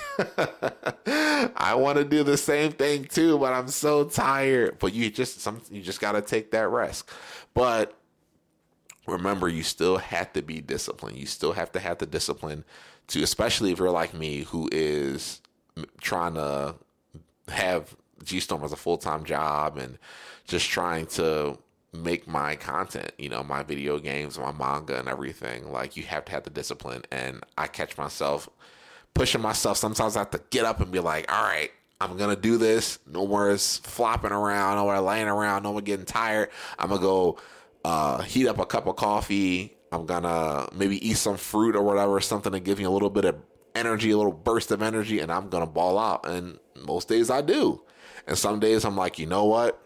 I 1.57 1.75
want 1.75 1.97
to 1.97 2.05
do 2.05 2.23
the 2.23 2.37
same 2.37 2.71
thing 2.71 3.03
too, 3.03 3.37
but 3.37 3.51
I'm 3.51 3.67
so 3.67 4.05
tired. 4.05 4.79
But 4.79 4.93
you 4.93 5.09
just, 5.09 5.41
some, 5.41 5.61
you 5.69 5.81
just 5.81 5.99
got 5.99 6.13
to 6.13 6.21
take 6.21 6.51
that 6.51 6.69
rest. 6.69 7.09
But 7.53 7.99
remember, 9.07 9.49
you 9.49 9.63
still 9.63 9.97
have 9.97 10.31
to 10.33 10.41
be 10.41 10.61
disciplined. 10.61 11.17
You 11.17 11.25
still 11.25 11.51
have 11.51 11.73
to 11.73 11.81
have 11.81 11.97
the 11.97 12.05
discipline 12.05 12.63
to, 13.07 13.21
especially 13.23 13.73
if 13.73 13.79
you're 13.79 13.91
like 13.91 14.13
me, 14.13 14.43
who 14.43 14.69
is 14.71 15.41
trying 15.99 16.35
to 16.35 16.75
have 17.49 17.93
G 18.23 18.39
Storm 18.39 18.63
as 18.63 18.71
a 18.71 18.77
full 18.77 18.97
time 18.97 19.23
job 19.23 19.77
and 19.77 19.97
just 20.45 20.69
trying 20.69 21.05
to 21.07 21.57
make 21.93 22.27
my 22.27 22.55
content, 22.55 23.11
you 23.17 23.29
know, 23.29 23.43
my 23.43 23.63
video 23.63 23.99
games, 23.99 24.37
my 24.37 24.51
manga, 24.51 24.99
and 24.99 25.07
everything. 25.07 25.71
Like, 25.71 25.97
you 25.97 26.03
have 26.03 26.25
to 26.25 26.31
have 26.31 26.43
the 26.43 26.49
discipline. 26.49 27.03
And 27.11 27.43
I 27.57 27.67
catch 27.67 27.97
myself 27.97 28.49
pushing 29.13 29.41
myself. 29.41 29.77
Sometimes 29.77 30.15
I 30.15 30.19
have 30.19 30.31
to 30.31 30.41
get 30.49 30.65
up 30.65 30.79
and 30.79 30.91
be 30.91 30.99
like, 30.99 31.31
all 31.31 31.43
right, 31.43 31.71
I'm 31.99 32.17
going 32.17 32.33
to 32.35 32.41
do 32.41 32.57
this. 32.57 32.99
No 33.07 33.25
more 33.25 33.57
flopping 33.57 34.31
around, 34.31 34.75
no 34.75 34.83
more 34.83 34.99
laying 34.99 35.27
around, 35.27 35.63
no 35.63 35.71
more 35.71 35.81
getting 35.81 36.05
tired. 36.05 36.49
I'm 36.77 36.89
going 36.89 37.01
to 37.01 37.05
go 37.05 37.39
uh, 37.83 38.21
heat 38.21 38.47
up 38.47 38.59
a 38.59 38.65
cup 38.65 38.87
of 38.87 38.95
coffee. 38.95 39.73
I'm 39.91 40.05
going 40.05 40.23
to 40.23 40.69
maybe 40.75 41.05
eat 41.07 41.17
some 41.17 41.37
fruit 41.37 41.75
or 41.75 41.81
whatever, 41.81 42.19
something 42.19 42.51
to 42.51 42.59
give 42.59 42.77
me 42.77 42.83
a 42.83 42.89
little 42.89 43.09
bit 43.09 43.25
of 43.25 43.35
energy, 43.73 44.11
a 44.11 44.17
little 44.17 44.33
burst 44.33 44.71
of 44.71 44.81
energy, 44.81 45.19
and 45.19 45.31
I'm 45.31 45.49
going 45.49 45.65
to 45.65 45.71
ball 45.71 45.97
out. 45.97 46.27
And 46.27 46.59
most 46.75 47.07
days 47.07 47.29
I 47.29 47.41
do. 47.41 47.81
And 48.27 48.37
some 48.37 48.59
days 48.59 48.85
I'm 48.85 48.97
like, 48.97 49.17
you 49.17 49.25
know 49.25 49.45
what? 49.45 49.81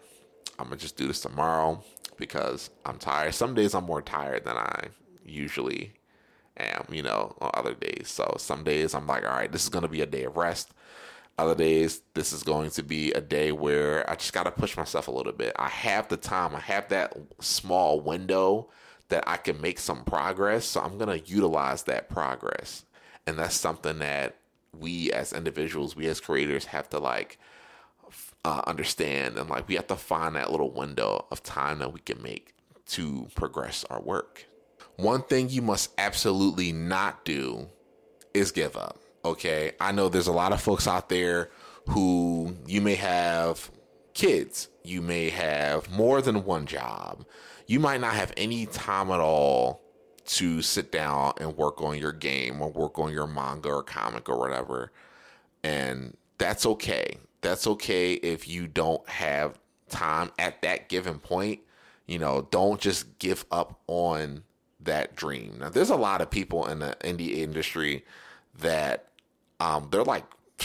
I'm 0.58 0.66
gonna 0.66 0.76
just 0.76 0.96
do 0.96 1.06
this 1.06 1.20
tomorrow 1.20 1.82
because 2.16 2.70
I'm 2.84 2.98
tired. 2.98 3.34
Some 3.34 3.54
days 3.54 3.74
I'm 3.74 3.84
more 3.84 4.02
tired 4.02 4.44
than 4.44 4.56
I 4.56 4.88
usually 5.24 5.94
am, 6.56 6.86
you 6.90 7.02
know, 7.02 7.34
on 7.40 7.50
other 7.54 7.74
days. 7.74 8.08
So 8.08 8.34
some 8.38 8.64
days 8.64 8.94
I'm 8.94 9.06
like, 9.06 9.24
all 9.24 9.30
right, 9.30 9.50
this 9.50 9.64
is 9.64 9.70
to 9.70 9.88
be 9.88 10.02
a 10.02 10.06
day 10.06 10.24
of 10.24 10.36
rest. 10.36 10.72
Other 11.38 11.54
days, 11.54 12.02
this 12.12 12.32
is 12.32 12.42
going 12.42 12.70
to 12.70 12.82
be 12.82 13.10
a 13.12 13.20
day 13.20 13.52
where 13.52 14.08
I 14.08 14.16
just 14.16 14.34
got 14.34 14.42
to 14.42 14.50
push 14.50 14.76
myself 14.76 15.08
a 15.08 15.10
little 15.10 15.32
bit. 15.32 15.54
I 15.56 15.68
have 15.70 16.08
the 16.08 16.18
time, 16.18 16.54
I 16.54 16.60
have 16.60 16.88
that 16.90 17.16
small 17.40 18.00
window 18.00 18.68
that 19.08 19.24
I 19.26 19.38
can 19.38 19.60
make 19.60 19.78
some 19.78 20.04
progress. 20.04 20.66
So 20.66 20.80
I'm 20.80 20.98
to 20.98 21.26
utilize 21.26 21.84
that 21.84 22.10
progress. 22.10 22.84
And 23.26 23.38
that's 23.38 23.54
something 23.54 23.98
that 24.00 24.36
we 24.78 25.10
as 25.10 25.32
individuals, 25.32 25.96
we 25.96 26.06
as 26.06 26.20
creators 26.20 26.66
have 26.66 26.88
to 26.90 26.98
like 26.98 27.38
uh, 28.44 28.62
understand. 28.66 29.36
And 29.36 29.48
like 29.48 29.68
we 29.68 29.76
have 29.76 29.86
to 29.88 29.96
find 29.96 30.36
that 30.36 30.50
little 30.50 30.70
window 30.70 31.26
of 31.30 31.42
time 31.42 31.78
that 31.78 31.92
we 31.92 32.00
can 32.00 32.22
make 32.22 32.54
to 32.86 33.28
progress 33.34 33.84
our 33.90 34.00
work. 34.00 34.46
One 34.96 35.22
thing 35.22 35.48
you 35.48 35.62
must 35.62 35.90
absolutely 35.98 36.72
not 36.72 37.24
do 37.24 37.68
is 38.34 38.52
give 38.52 38.76
up. 38.76 38.98
Okay. 39.24 39.72
I 39.80 39.92
know 39.92 40.08
there's 40.08 40.26
a 40.26 40.32
lot 40.32 40.52
of 40.52 40.60
folks 40.60 40.86
out 40.86 41.08
there 41.08 41.50
who 41.88 42.56
you 42.66 42.80
may 42.80 42.94
have 42.96 43.70
kids, 44.14 44.68
you 44.84 45.00
may 45.00 45.30
have 45.30 45.90
more 45.90 46.20
than 46.20 46.44
one 46.44 46.66
job, 46.66 47.24
you 47.66 47.80
might 47.80 48.00
not 48.00 48.14
have 48.14 48.32
any 48.36 48.66
time 48.66 49.10
at 49.10 49.20
all 49.20 49.80
to 50.24 50.62
sit 50.62 50.92
down 50.92 51.32
and 51.38 51.56
work 51.56 51.80
on 51.80 51.98
your 51.98 52.12
game 52.12 52.60
or 52.60 52.70
work 52.70 52.98
on 52.98 53.12
your 53.12 53.26
manga 53.26 53.68
or 53.68 53.82
comic 53.82 54.28
or 54.28 54.38
whatever. 54.38 54.92
And 55.64 56.16
that's 56.38 56.64
okay. 56.66 57.18
That's 57.42 57.66
okay 57.66 58.14
if 58.14 58.48
you 58.48 58.66
don't 58.66 59.06
have 59.08 59.58
time 59.88 60.30
at 60.38 60.62
that 60.62 60.88
given 60.88 61.18
point. 61.18 61.60
You 62.06 62.18
know, 62.18 62.48
don't 62.50 62.80
just 62.80 63.18
give 63.18 63.44
up 63.50 63.80
on 63.86 64.44
that 64.80 65.14
dream. 65.14 65.56
Now, 65.60 65.68
there's 65.68 65.90
a 65.90 65.96
lot 65.96 66.20
of 66.20 66.30
people 66.30 66.66
in 66.66 66.80
the 66.80 66.96
indie 67.00 67.38
industry 67.38 68.04
that 68.58 69.08
um, 69.60 69.88
they're 69.90 70.04
like 70.04 70.24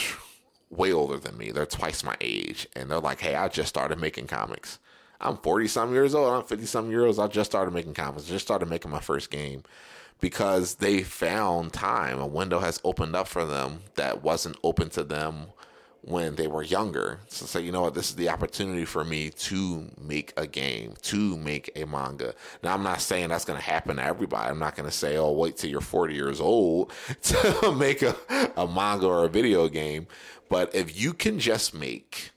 way 0.70 0.92
older 0.92 1.18
than 1.18 1.38
me. 1.38 1.52
They're 1.52 1.66
twice 1.66 2.04
my 2.04 2.16
age, 2.22 2.68
and 2.76 2.90
they're 2.90 3.00
like, 3.00 3.22
"Hey, 3.22 3.36
I 3.36 3.48
just 3.48 3.70
started 3.70 4.00
making 4.00 4.28
comics. 4.28 4.80
I'm 5.20 5.38
40 5.38 5.68
some 5.68 5.94
years 5.94 6.14
old. 6.14 6.32
I'm 6.32 6.44
50 6.44 6.66
some 6.66 6.92
years 6.92 7.18
old. 7.18 7.30
I 7.30 7.34
just 7.34 7.50
started 7.52 7.74
making 7.74 7.94
comics. 7.94 8.28
I 8.28 8.30
just 8.30 8.46
started 8.46 8.70
making 8.70 8.92
my 8.92 9.02
first 9.02 9.30
game." 9.30 9.64
Because 10.20 10.76
they 10.76 11.04
found 11.04 11.74
time, 11.74 12.20
a 12.20 12.26
window 12.26 12.58
has 12.58 12.82
opened 12.84 13.16
up 13.16 13.28
for 13.28 13.46
them 13.46 13.82
that 13.98 14.24
wasn't 14.24 14.58
open 14.64 14.90
to 14.90 15.04
them 15.04 15.50
when 16.08 16.36
they 16.36 16.48
were 16.48 16.64
younger. 16.64 17.20
So 17.28 17.46
say, 17.46 17.62
you 17.62 17.72
know 17.74 17.82
what, 17.82 17.94
this 17.94 18.10
is 18.10 18.16
the 18.16 18.30
opportunity 18.30 18.86
for 18.86 19.04
me 19.04 19.30
to 19.30 19.92
make 20.00 20.32
a 20.38 20.48
game, 20.48 20.94
to 21.04 21.36
make 21.38 21.70
a 21.76 21.86
manga. 21.86 22.34
Now 22.64 22.74
I'm 22.74 22.84
not 22.84 23.02
saying 23.02 23.28
that's 23.28 23.44
gonna 23.44 23.60
happen 23.60 23.98
to 23.98 24.04
everybody. 24.04 24.50
I'm 24.50 24.60
not 24.60 24.78
gonna 24.78 24.90
say, 24.90 25.18
oh, 25.18 25.34
wait 25.34 25.58
till 25.58 25.70
you're 25.70 25.82
40 25.82 26.16
years 26.16 26.40
old 26.40 26.94
to 27.24 27.76
make 27.78 28.02
a, 28.04 28.16
a 28.56 28.66
manga 28.66 29.06
or 29.06 29.26
a 29.26 29.30
video 29.30 29.68
game. 29.68 30.08
But 30.50 30.74
if 30.74 31.00
you 31.00 31.12
can 31.12 31.40
just 31.40 31.74
make 31.74 32.32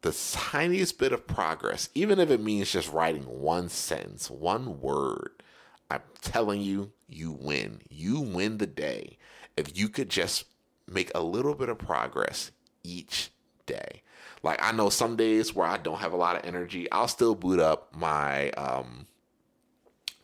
the 0.00 0.12
tiniest 0.32 0.98
bit 0.98 1.12
of 1.12 1.24
progress, 1.28 1.90
even 1.94 2.18
if 2.18 2.30
it 2.30 2.40
means 2.40 2.72
just 2.72 2.92
writing 2.92 3.22
one 3.22 3.68
sentence, 3.68 4.28
one 4.28 4.80
word, 4.80 5.44
I'm 5.88 6.02
telling 6.20 6.62
you, 6.62 6.90
you 7.08 7.30
win. 7.30 7.80
You 7.88 8.20
win 8.20 8.58
the 8.58 8.66
day. 8.66 9.18
If 9.56 9.78
you 9.78 9.88
could 9.88 10.08
just 10.08 10.46
make 10.88 11.12
a 11.14 11.22
little 11.22 11.54
bit 11.54 11.68
of 11.68 11.78
progress 11.78 12.50
each 12.82 13.30
day. 13.66 14.02
Like 14.42 14.62
I 14.62 14.72
know 14.72 14.88
some 14.88 15.16
days 15.16 15.54
where 15.54 15.66
I 15.66 15.76
don't 15.78 15.98
have 15.98 16.12
a 16.12 16.16
lot 16.16 16.36
of 16.36 16.44
energy, 16.44 16.90
I'll 16.90 17.08
still 17.08 17.34
boot 17.34 17.60
up 17.60 17.94
my 17.94 18.50
um 18.50 19.06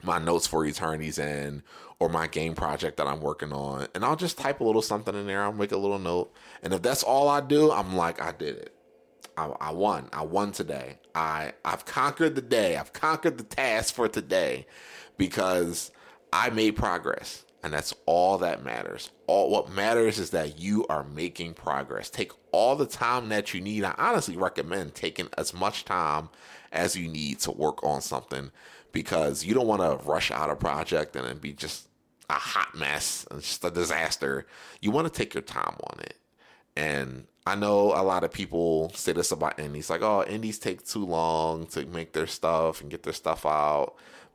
my 0.02 0.18
notes 0.18 0.46
for 0.46 0.66
Eternity's 0.66 1.18
End 1.18 1.62
or 1.98 2.08
my 2.08 2.26
game 2.26 2.54
project 2.54 2.98
that 2.98 3.06
I'm 3.06 3.20
working 3.20 3.52
on, 3.52 3.88
and 3.94 4.04
I'll 4.04 4.16
just 4.16 4.38
type 4.38 4.60
a 4.60 4.64
little 4.64 4.82
something 4.82 5.14
in 5.14 5.26
there. 5.26 5.42
I'll 5.42 5.52
make 5.52 5.72
a 5.72 5.76
little 5.76 5.98
note, 5.98 6.32
and 6.62 6.74
if 6.74 6.82
that's 6.82 7.02
all 7.02 7.28
I 7.28 7.40
do, 7.40 7.72
I'm 7.72 7.96
like, 7.96 8.20
I 8.20 8.32
did 8.32 8.56
it. 8.56 8.74
I, 9.36 9.46
I 9.60 9.72
won. 9.72 10.08
I 10.12 10.22
won 10.22 10.52
today. 10.52 10.98
I 11.14 11.52
I've 11.64 11.84
conquered 11.84 12.34
the 12.34 12.42
day. 12.42 12.76
I've 12.76 12.92
conquered 12.92 13.38
the 13.38 13.44
task 13.44 13.94
for 13.94 14.08
today 14.08 14.66
because 15.16 15.90
I 16.32 16.50
made 16.50 16.76
progress. 16.76 17.44
And 17.64 17.72
that's 17.72 17.94
all 18.04 18.36
that 18.38 18.62
matters. 18.62 19.10
All 19.26 19.50
what 19.50 19.72
matters 19.72 20.18
is 20.18 20.30
that 20.30 20.60
you 20.60 20.86
are 20.88 21.02
making 21.02 21.54
progress. 21.54 22.10
Take 22.10 22.32
all 22.52 22.76
the 22.76 22.84
time 22.84 23.30
that 23.30 23.54
you 23.54 23.62
need. 23.62 23.84
I 23.84 23.94
honestly 23.96 24.36
recommend 24.36 24.94
taking 24.94 25.28
as 25.38 25.54
much 25.54 25.86
time 25.86 26.28
as 26.72 26.94
you 26.94 27.08
need 27.08 27.38
to 27.40 27.50
work 27.50 27.82
on 27.82 28.02
something 28.02 28.50
because 28.92 29.46
you 29.46 29.54
don't 29.54 29.66
want 29.66 29.80
to 29.80 30.06
rush 30.06 30.30
out 30.30 30.50
a 30.50 30.54
project 30.54 31.16
and 31.16 31.26
then 31.26 31.38
be 31.38 31.54
just 31.54 31.88
a 32.28 32.34
hot 32.34 32.74
mess 32.74 33.26
and 33.30 33.40
just 33.40 33.64
a 33.64 33.70
disaster. 33.70 34.46
You 34.82 34.90
want 34.90 35.10
to 35.10 35.12
take 35.12 35.32
your 35.32 35.42
time 35.42 35.76
on 35.84 36.00
it. 36.00 36.18
And 36.76 37.26
I 37.46 37.54
know 37.54 37.94
a 37.94 38.04
lot 38.04 38.24
of 38.24 38.30
people 38.30 38.92
say 38.94 39.12
this 39.12 39.32
about 39.32 39.58
indies 39.58 39.88
like, 39.88 40.02
oh, 40.02 40.22
indies 40.24 40.58
take 40.58 40.86
too 40.86 41.06
long 41.06 41.66
to 41.68 41.86
make 41.86 42.12
their 42.12 42.26
stuff 42.26 42.82
and 42.82 42.90
get 42.90 43.04
their 43.04 43.14
stuff 43.14 43.46
out. 43.46 43.94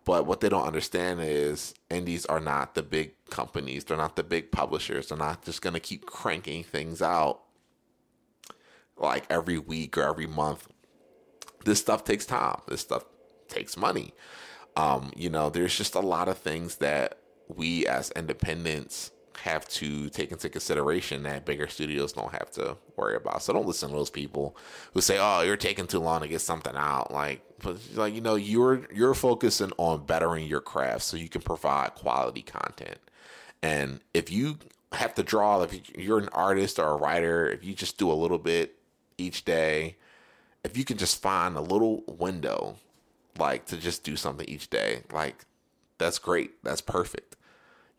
But 0.09 0.25
what 0.25 0.41
they 0.41 0.49
don't 0.49 0.65
understand 0.65 1.21
is 1.21 1.75
indies 1.91 2.25
are 2.25 2.39
not 2.39 2.73
the 2.73 2.81
big 2.81 3.11
companies. 3.29 3.83
They're 3.83 3.95
not 3.95 4.15
the 4.15 4.23
big 4.23 4.51
publishers. 4.51 5.09
They're 5.09 5.19
not 5.19 5.45
just 5.45 5.61
going 5.61 5.75
to 5.75 5.79
keep 5.79 6.07
cranking 6.07 6.63
things 6.63 6.99
out 6.99 7.41
like 8.97 9.25
every 9.29 9.59
week 9.59 9.99
or 9.99 10.01
every 10.01 10.25
month. 10.25 10.67
This 11.63 11.79
stuff 11.79 12.05
takes 12.05 12.25
time. 12.25 12.59
This 12.67 12.81
stuff 12.81 13.05
takes 13.49 13.77
money. 13.77 14.15
Um, 14.75 15.11
you 15.15 15.29
know, 15.29 15.51
there's 15.51 15.77
just 15.77 15.93
a 15.93 15.99
lot 15.99 16.27
of 16.27 16.39
things 16.39 16.77
that 16.77 17.19
we 17.47 17.85
as 17.85 18.09
independents 18.15 19.11
have 19.43 19.67
to 19.67 20.09
take 20.09 20.31
into 20.31 20.49
consideration 20.49 21.23
that 21.23 21.45
bigger 21.45 21.67
studios 21.67 22.13
don't 22.13 22.31
have 22.31 22.51
to 22.51 22.77
worry 22.95 23.15
about. 23.15 23.41
So 23.41 23.53
don't 23.53 23.65
listen 23.65 23.89
to 23.89 23.95
those 23.95 24.09
people 24.09 24.55
who 24.93 25.01
say, 25.01 25.17
"Oh, 25.19 25.41
you're 25.41 25.57
taking 25.57 25.87
too 25.87 25.99
long 25.99 26.21
to 26.21 26.27
get 26.27 26.41
something 26.41 26.75
out." 26.75 27.11
Like, 27.11 27.41
like 27.95 28.13
you 28.13 28.21
know, 28.21 28.35
you're 28.35 28.87
you're 28.93 29.13
focusing 29.13 29.71
on 29.77 30.05
bettering 30.05 30.47
your 30.47 30.61
craft 30.61 31.03
so 31.03 31.17
you 31.17 31.29
can 31.29 31.41
provide 31.41 31.95
quality 31.95 32.41
content. 32.41 32.97
And 33.61 34.01
if 34.13 34.31
you 34.31 34.57
have 34.93 35.15
to 35.15 35.23
draw, 35.23 35.61
if 35.63 35.97
you're 35.97 36.19
an 36.19 36.29
artist 36.29 36.79
or 36.79 36.87
a 36.87 36.95
writer, 36.95 37.47
if 37.49 37.63
you 37.63 37.73
just 37.73 37.97
do 37.97 38.11
a 38.11 38.13
little 38.13 38.39
bit 38.39 38.75
each 39.17 39.45
day, 39.45 39.97
if 40.63 40.77
you 40.77 40.83
can 40.85 40.97
just 40.97 41.21
find 41.21 41.55
a 41.55 41.61
little 41.61 42.03
window, 42.07 42.75
like 43.37 43.65
to 43.67 43.77
just 43.77 44.03
do 44.03 44.15
something 44.15 44.47
each 44.49 44.69
day, 44.69 45.03
like 45.11 45.45
that's 45.97 46.19
great. 46.19 46.63
That's 46.63 46.81
perfect 46.81 47.35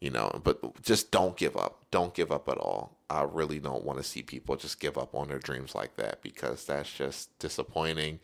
you 0.00 0.10
know, 0.10 0.40
but 0.42 0.82
just 0.82 1.10
don't 1.10 1.36
give 1.36 1.56
up. 1.56 1.84
Don't 1.90 2.14
give 2.14 2.32
up 2.32 2.48
at 2.48 2.56
all. 2.56 2.96
I 3.10 3.22
really 3.22 3.58
don't 3.58 3.84
want 3.84 3.98
to 3.98 4.04
see 4.04 4.22
people 4.22 4.56
just 4.56 4.80
give 4.80 4.96
up 4.96 5.14
on 5.14 5.28
their 5.28 5.38
dreams 5.38 5.74
like 5.74 5.96
that 5.96 6.22
because 6.22 6.64
that's 6.64 6.92
just 6.92 7.38
disappointing. 7.38 8.20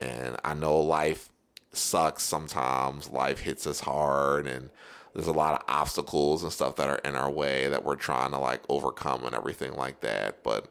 And 0.00 0.36
I 0.44 0.54
know 0.54 0.78
life 0.78 1.28
sucks 1.72 2.22
sometimes. 2.22 3.10
Life 3.10 3.40
hits 3.40 3.66
us 3.66 3.80
hard 3.80 4.46
and 4.46 4.70
there's 5.12 5.26
a 5.26 5.32
lot 5.32 5.54
of 5.54 5.64
obstacles 5.66 6.44
and 6.44 6.52
stuff 6.52 6.76
that 6.76 6.88
are 6.88 7.00
in 7.04 7.16
our 7.16 7.30
way 7.30 7.68
that 7.68 7.84
we're 7.84 7.96
trying 7.96 8.30
to 8.30 8.38
like 8.38 8.62
overcome 8.68 9.24
and 9.24 9.34
everything 9.34 9.74
like 9.74 10.00
that. 10.00 10.44
But 10.44 10.70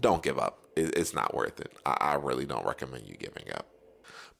don't 0.00 0.22
give 0.22 0.38
up. 0.38 0.60
It's 0.76 1.14
not 1.14 1.34
worth 1.34 1.60
it. 1.60 1.72
I 1.84 2.14
really 2.14 2.46
don't 2.46 2.66
recommend 2.66 3.06
you 3.06 3.16
giving 3.16 3.52
up. 3.52 3.66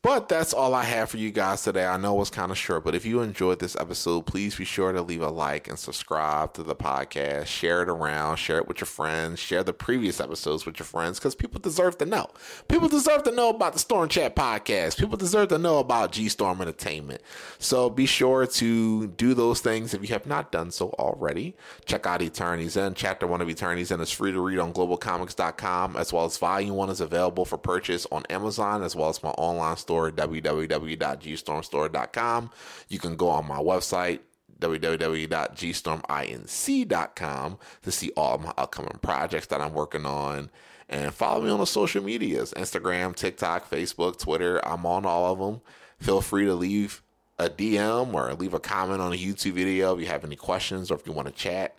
But 0.04 0.28
that's 0.28 0.52
all 0.52 0.74
I 0.74 0.84
have 0.84 1.08
for 1.08 1.16
you 1.16 1.30
guys 1.30 1.62
today. 1.62 1.86
I 1.86 1.96
know 1.96 2.14
it 2.14 2.18
was 2.18 2.28
kind 2.28 2.52
of 2.52 2.58
short, 2.58 2.84
but 2.84 2.94
if 2.94 3.06
you 3.06 3.22
enjoyed 3.22 3.58
this 3.58 3.74
episode, 3.74 4.26
please 4.26 4.54
be 4.54 4.66
sure 4.66 4.92
to 4.92 5.00
leave 5.00 5.22
a 5.22 5.30
like 5.30 5.66
and 5.66 5.78
subscribe 5.78 6.52
to 6.52 6.62
the 6.62 6.76
podcast. 6.76 7.46
Share 7.46 7.80
it 7.80 7.88
around, 7.88 8.36
share 8.36 8.58
it 8.58 8.68
with 8.68 8.82
your 8.82 8.86
friends, 8.86 9.38
share 9.38 9.64
the 9.64 9.72
previous 9.72 10.20
episodes 10.20 10.66
with 10.66 10.78
your 10.78 10.84
friends 10.84 11.18
because 11.18 11.34
people 11.34 11.58
deserve 11.58 11.96
to 11.96 12.04
know. 12.04 12.28
People 12.68 12.86
deserve 12.86 13.22
to 13.22 13.30
know 13.30 13.48
about 13.48 13.72
the 13.72 13.78
Storm 13.78 14.10
Chat 14.10 14.36
podcast. 14.36 14.98
People 14.98 15.16
deserve 15.16 15.48
to 15.48 15.56
know 15.56 15.78
about 15.78 16.12
G 16.12 16.28
Storm 16.28 16.60
Entertainment. 16.60 17.22
So 17.58 17.88
be 17.88 18.04
sure 18.04 18.46
to 18.46 19.06
do 19.06 19.32
those 19.32 19.62
things 19.62 19.94
if 19.94 20.02
you 20.02 20.08
have 20.08 20.26
not 20.26 20.52
done 20.52 20.70
so 20.70 20.90
already. 20.98 21.56
Check 21.86 22.04
out 22.04 22.20
Eternity's 22.20 22.76
End. 22.76 22.94
Chapter 22.94 23.26
1 23.26 23.40
of 23.40 23.48
Eternity's 23.48 23.90
End 23.90 24.02
is 24.02 24.10
free 24.10 24.32
to 24.32 24.40
read 24.42 24.58
on 24.58 24.74
globalcomix.com, 24.74 25.96
as 25.96 26.12
well 26.12 26.26
as 26.26 26.36
Volume 26.36 26.74
1 26.74 26.90
is 26.90 27.00
available 27.00 27.46
for 27.46 27.56
purchase 27.56 28.06
on 28.12 28.26
Amazon, 28.28 28.82
as 28.82 28.94
well 28.94 29.08
as 29.08 29.22
my 29.22 29.30
online 29.30 29.78
store 29.78 29.93
store, 29.94 30.10
www.gstormstore.com. 30.10 32.50
You 32.88 32.98
can 32.98 33.14
go 33.16 33.28
on 33.28 33.46
my 33.46 33.58
website, 33.58 34.20
www.gstorminc.com 34.60 37.58
to 37.82 37.90
see 37.90 38.12
all 38.16 38.38
my 38.38 38.54
upcoming 38.56 38.98
projects 39.02 39.48
that 39.48 39.60
I'm 39.60 39.74
working 39.74 40.06
on. 40.06 40.48
And 40.88 41.12
follow 41.14 41.42
me 41.42 41.50
on 41.50 41.60
the 41.60 41.66
social 41.66 42.02
medias 42.02 42.54
Instagram, 42.54 43.14
TikTok, 43.14 43.70
Facebook, 43.70 44.18
Twitter. 44.18 44.66
I'm 44.66 44.86
on 44.86 45.06
all 45.06 45.32
of 45.32 45.38
them. 45.38 45.60
Feel 45.98 46.20
free 46.20 46.46
to 46.46 46.54
leave 46.54 47.02
a 47.38 47.48
DM 47.48 48.12
or 48.14 48.34
leave 48.34 48.54
a 48.54 48.60
comment 48.60 49.00
on 49.00 49.12
a 49.12 49.16
YouTube 49.16 49.52
video 49.52 49.94
if 49.94 50.00
you 50.00 50.06
have 50.06 50.24
any 50.24 50.36
questions 50.36 50.90
or 50.90 50.94
if 50.94 51.06
you 51.06 51.12
want 51.12 51.28
to 51.28 51.34
chat. 51.34 51.78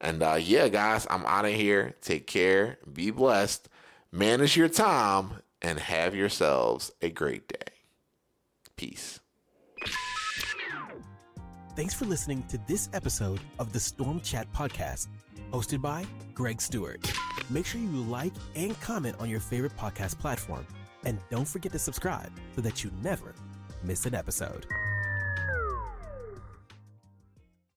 And 0.00 0.22
uh, 0.22 0.38
yeah, 0.40 0.68
guys, 0.68 1.06
I'm 1.10 1.26
out 1.26 1.46
of 1.46 1.52
here. 1.52 1.94
Take 2.00 2.26
care. 2.26 2.78
Be 2.90 3.10
blessed. 3.10 3.68
Manage 4.12 4.56
your 4.56 4.68
time 4.68 5.42
and 5.64 5.80
have 5.80 6.14
yourselves 6.14 6.92
a 7.00 7.08
great 7.08 7.48
day. 7.48 7.72
Peace. 8.76 9.18
Thanks 11.74 11.94
for 11.94 12.04
listening 12.04 12.44
to 12.48 12.58
this 12.68 12.90
episode 12.92 13.40
of 13.58 13.72
the 13.72 13.80
Storm 13.80 14.20
Chat 14.20 14.52
Podcast, 14.52 15.08
hosted 15.50 15.80
by 15.80 16.04
Greg 16.34 16.60
Stewart. 16.60 17.10
Make 17.48 17.64
sure 17.64 17.80
you 17.80 17.88
like 17.88 18.34
and 18.54 18.78
comment 18.82 19.16
on 19.18 19.30
your 19.30 19.40
favorite 19.40 19.74
podcast 19.76 20.18
platform. 20.18 20.66
And 21.04 21.18
don't 21.30 21.48
forget 21.48 21.72
to 21.72 21.78
subscribe 21.78 22.30
so 22.54 22.60
that 22.60 22.84
you 22.84 22.90
never 23.02 23.34
miss 23.82 24.04
an 24.04 24.14
episode. 24.14 24.66